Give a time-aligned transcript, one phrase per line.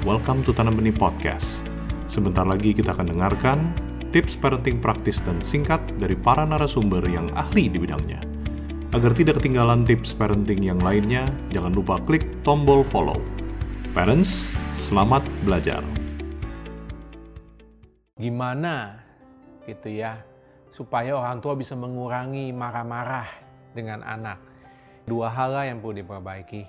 [0.00, 1.60] welcome to Tanam Benih Podcast.
[2.08, 3.58] Sebentar lagi kita akan dengarkan
[4.16, 8.24] tips parenting praktis dan singkat dari para narasumber yang ahli di bidangnya.
[8.96, 13.20] Agar tidak ketinggalan tips parenting yang lainnya, jangan lupa klik tombol follow.
[13.92, 15.84] Parents, selamat belajar.
[18.16, 19.04] Gimana
[19.68, 20.16] gitu ya,
[20.72, 23.28] supaya orang tua bisa mengurangi marah-marah
[23.76, 24.40] dengan anak.
[25.04, 26.64] Dua hal yang perlu diperbaiki.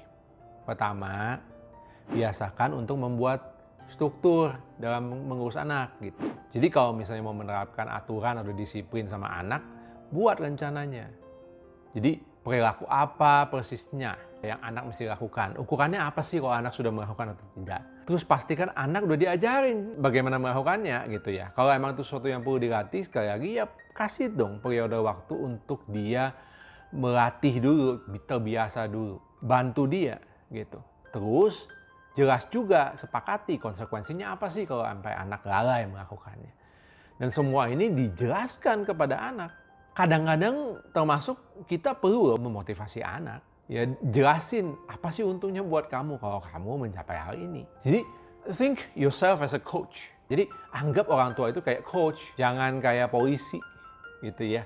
[0.68, 1.39] Pertama,
[2.12, 3.52] biasakan untuk membuat
[3.91, 6.20] struktur dalam mengurus anak gitu.
[6.52, 9.63] Jadi kalau misalnya mau menerapkan aturan atau disiplin sama anak,
[10.12, 11.12] buat rencananya.
[11.91, 15.59] Jadi perilaku apa persisnya yang anak mesti lakukan.
[15.59, 17.82] Ukurannya apa sih kalau anak sudah melakukan atau tidak.
[18.08, 21.54] Terus pastikan anak udah diajarin bagaimana melakukannya gitu ya.
[21.54, 25.85] Kalau emang itu sesuatu yang perlu dilatih, sekali lagi ya kasih dong periode waktu untuk
[25.91, 26.34] dia
[26.91, 29.21] melatih dulu, terbiasa dulu.
[29.43, 30.18] Bantu dia
[30.49, 30.82] gitu.
[31.13, 31.70] Terus
[32.17, 36.51] jelas juga sepakati konsekuensinya apa sih kalau sampai anak lalai melakukannya.
[37.21, 39.51] Dan semua ini dijelaskan kepada anak.
[39.93, 41.37] Kadang-kadang termasuk
[41.70, 43.45] kita perlu memotivasi anak.
[43.71, 47.63] Ya jelasin apa sih untungnya buat kamu kalau kamu mencapai hal ini.
[47.79, 48.03] Jadi
[48.57, 50.09] think yourself as a coach.
[50.27, 53.59] Jadi anggap orang tua itu kayak coach, jangan kayak polisi
[54.23, 54.63] gitu ya.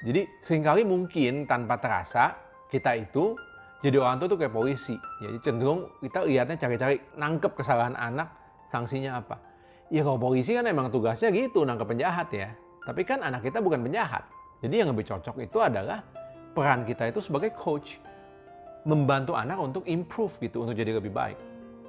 [0.00, 2.36] Jadi sering kali mungkin tanpa terasa
[2.72, 3.36] kita itu
[3.80, 4.96] jadi orang tua tuh kayak polisi.
[5.24, 8.28] Jadi cenderung kita lihatnya cari-cari nangkep kesalahan anak,
[8.68, 9.40] sanksinya apa.
[9.88, 12.52] Ya kalau polisi kan emang tugasnya gitu, nangkep penjahat ya.
[12.84, 14.28] Tapi kan anak kita bukan penjahat.
[14.60, 16.04] Jadi yang lebih cocok itu adalah
[16.52, 17.96] peran kita itu sebagai coach.
[18.84, 21.36] Membantu anak untuk improve gitu, untuk jadi lebih baik.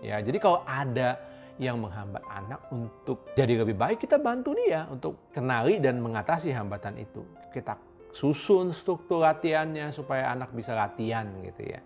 [0.04, 1.20] Ya, jadi kalau ada
[1.60, 7.00] yang menghambat anak untuk jadi lebih baik, kita bantu dia untuk kenali dan mengatasi hambatan
[7.00, 7.24] itu.
[7.52, 7.76] Kita
[8.12, 11.80] susun struktur latihannya supaya anak bisa latihan gitu ya.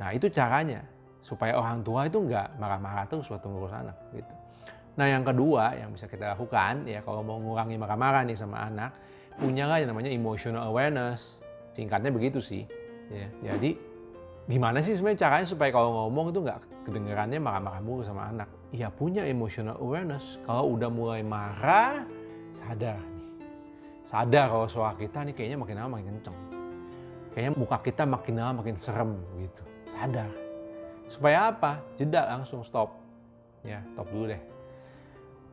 [0.00, 0.82] Nah itu caranya
[1.24, 4.34] supaya orang tua itu nggak marah-marah terus waktu ngurus anak gitu.
[4.94, 8.92] Nah yang kedua yang bisa kita lakukan ya kalau mau mengurangi marah-marah nih sama anak,
[9.40, 11.40] punyalah yang namanya emotional awareness.
[11.74, 12.64] Singkatnya begitu sih.
[13.12, 13.76] Ya, jadi
[14.48, 18.48] gimana sih sebenarnya caranya supaya kalau ngomong itu nggak kedengarannya marah-marah mulu sama anak?
[18.70, 20.38] Ya punya emotional awareness.
[20.46, 22.06] Kalau udah mulai marah,
[22.54, 23.13] sadar
[24.04, 26.38] sadar kalau suara kita nih kayaknya makin lama makin kenceng.
[27.34, 29.62] Kayaknya muka kita makin lama makin serem gitu.
[29.90, 30.30] Sadar.
[31.10, 31.82] Supaya apa?
[31.98, 32.94] Jeda langsung stop.
[33.64, 34.42] Ya, stop dulu deh.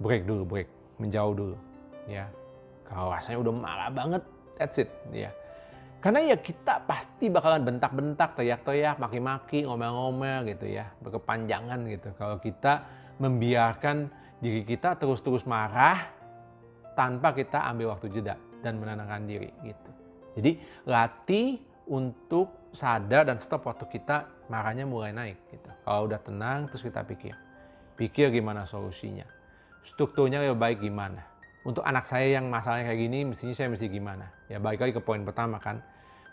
[0.03, 0.67] Break dulu, break.
[1.00, 1.57] Menjauh dulu.
[2.06, 2.28] Ya.
[2.85, 4.23] Kalau rasanya udah marah banget,
[4.59, 4.91] that's it.
[5.16, 5.31] Ya.
[6.01, 10.90] Karena ya kita pasti bakalan bentak-bentak, teriak-teriak, maki-maki, ngomel-ngomel gitu ya.
[11.00, 12.09] Berkepanjangan gitu.
[12.17, 12.84] Kalau kita
[13.22, 14.09] membiarkan
[14.41, 16.09] diri kita terus-terus marah,
[17.01, 19.89] tanpa kita ambil waktu jeda dan menenangkan diri gitu.
[20.38, 21.57] Jadi latih
[21.89, 25.66] untuk sadar dan stop waktu kita marahnya mulai naik gitu.
[25.81, 27.34] Kalau udah tenang terus kita pikir.
[27.97, 29.25] Pikir gimana solusinya.
[29.81, 31.25] Strukturnya lebih baik gimana.
[31.66, 34.29] Untuk anak saya yang masalahnya kayak gini mestinya saya mesti gimana.
[34.45, 35.81] Ya balik lagi ke poin pertama kan.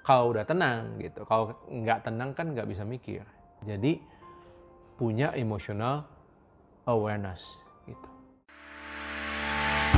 [0.05, 1.25] Kalau udah tenang gitu.
[1.25, 3.25] Kalau nggak tenang kan nggak bisa mikir.
[3.65, 4.05] Jadi
[5.01, 6.05] punya emotional
[6.85, 7.41] awareness.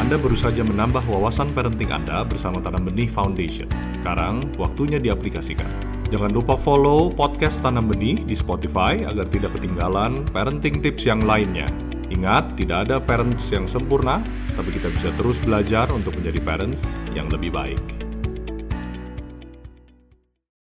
[0.00, 3.69] Anda baru saja menambah wawasan parenting Anda bersama Tanam Benih Foundation.
[4.00, 5.69] Sekarang, waktunya diaplikasikan.
[6.09, 11.69] Jangan lupa follow podcast Tanam Benih di Spotify agar tidak ketinggalan parenting tips yang lainnya.
[12.09, 14.25] Ingat, tidak ada parents yang sempurna,
[14.56, 18.09] tapi kita bisa terus belajar untuk menjadi parents yang lebih baik.